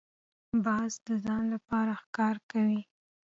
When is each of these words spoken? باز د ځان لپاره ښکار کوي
باز 0.65 0.91
د 1.07 1.09
ځان 1.25 1.43
لپاره 1.53 1.91
ښکار 2.03 2.35
کوي 2.51 2.81